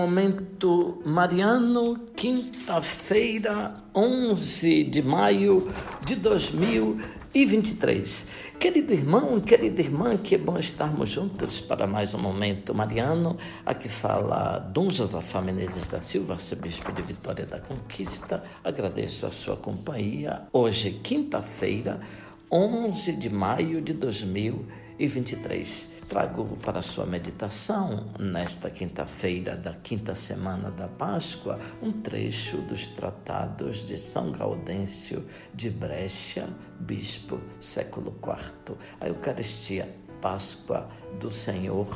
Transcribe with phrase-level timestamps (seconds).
[0.00, 5.70] Momento Mariano, quinta-feira, 11 de maio
[6.02, 8.26] de 2023.
[8.58, 13.36] Querido irmão, querida irmã, que bom estarmos juntos para mais um Momento Mariano.
[13.66, 18.42] Aqui fala Dom Josafá Menezes da Silva, arcebispo de Vitória da Conquista.
[18.64, 20.44] Agradeço a sua companhia.
[20.50, 22.00] Hoje, quinta-feira,
[22.50, 24.80] 11 de maio de 2023
[26.10, 33.78] trago para sua meditação, nesta quinta-feira da quinta semana da Páscoa, um trecho dos tratados
[33.78, 35.24] de São Gaudêncio
[35.54, 36.46] de Brecha,
[36.80, 38.76] bispo, século IV.
[39.00, 39.88] A Eucaristia,
[40.20, 40.86] Páscoa
[41.18, 41.88] do Senhor,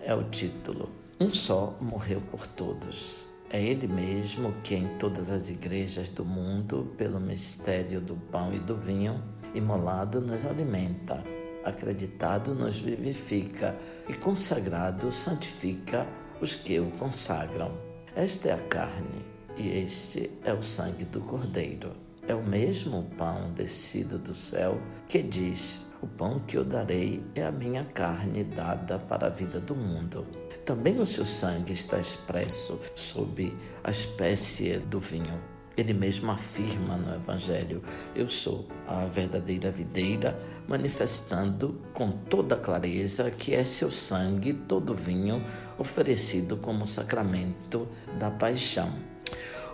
[0.00, 0.88] é o título.
[1.18, 3.26] Um só morreu por todos.
[3.50, 8.60] É Ele mesmo que, em todas as igrejas do mundo, pelo mistério do pão e
[8.60, 9.20] do vinho,
[9.52, 11.24] imolado, nos alimenta
[11.66, 13.76] acreditado nos vivifica
[14.08, 16.06] e consagrado santifica
[16.40, 17.72] os que o consagram.
[18.14, 19.24] Esta é a carne
[19.56, 21.92] e este é o sangue do Cordeiro.
[22.28, 27.44] É o mesmo pão descido do céu que diz: O pão que eu darei é
[27.44, 30.26] a minha carne dada para a vida do mundo.
[30.64, 35.40] Também o seu sangue está expresso sob a espécie do vinho.
[35.76, 37.82] Ele mesmo afirma no Evangelho:
[38.14, 45.44] Eu sou a verdadeira videira, manifestando com toda clareza que é seu sangue, todo vinho,
[45.78, 48.92] oferecido como sacramento da paixão.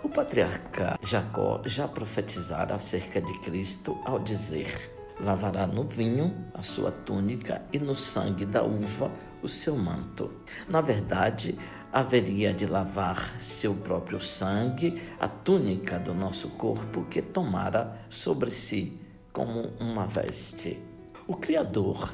[0.03, 6.91] O patriarca Jacó já profetizara acerca de Cristo ao dizer: Lavará no vinho a sua
[6.91, 10.31] túnica e no sangue da uva o seu manto.
[10.67, 11.57] Na verdade,
[11.91, 19.02] haveria de lavar seu próprio sangue a túnica do nosso corpo que tomara sobre si
[19.33, 20.79] como uma veste.
[21.27, 22.13] O Criador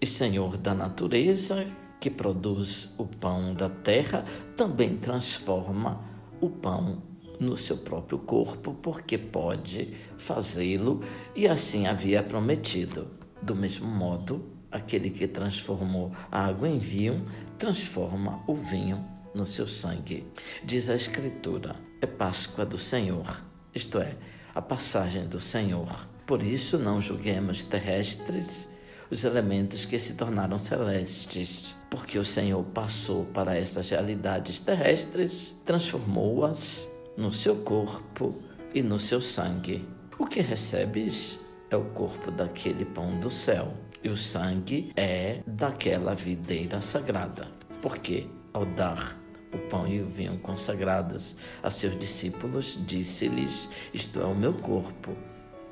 [0.00, 1.66] e Senhor da natureza,
[1.98, 4.24] que produz o pão da terra,
[4.56, 6.04] também transforma
[6.40, 7.02] o pão
[7.40, 11.02] no seu próprio corpo, porque pode fazê-lo
[11.34, 13.08] e assim havia prometido.
[13.40, 17.24] Do mesmo modo, aquele que transformou a água em vinho,
[17.56, 19.04] transforma o vinho
[19.34, 20.26] no seu sangue.
[20.64, 23.40] Diz a Escritura: é Páscoa do Senhor,
[23.74, 24.16] isto é,
[24.54, 26.06] a passagem do Senhor.
[26.28, 28.70] Por isso, não julguemos terrestres
[29.10, 36.86] os elementos que se tornaram celestes, porque o Senhor passou para essas realidades terrestres, transformou-as
[37.16, 38.36] no seu corpo
[38.74, 39.88] e no seu sangue.
[40.18, 41.40] O que recebes
[41.70, 43.72] é o corpo daquele pão do céu,
[44.04, 47.48] e o sangue é daquela videira sagrada.
[47.80, 49.16] Porque ao dar
[49.50, 55.16] o pão e o vinho consagrados a seus discípulos, disse-lhes: Isto é o meu corpo,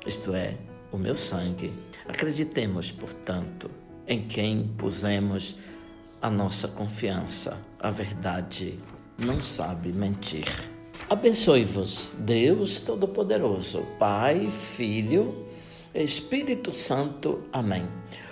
[0.07, 0.55] isto é
[0.91, 1.73] o meu sangue.
[2.07, 3.69] Acreditemos, portanto,
[4.07, 5.57] em quem pusemos
[6.21, 7.57] a nossa confiança.
[7.79, 8.75] A verdade
[9.19, 10.45] não sabe mentir.
[11.09, 15.45] Abençoe-vos, Deus Todo-Poderoso, Pai, Filho,
[15.93, 17.43] Espírito Santo.
[17.51, 17.87] Amém.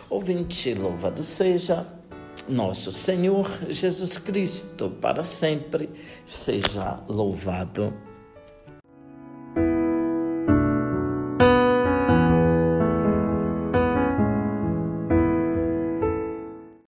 [0.09, 1.85] Ouvinte, louvado seja
[2.47, 5.90] nosso Senhor Jesus Cristo, para sempre
[6.25, 7.94] seja louvado.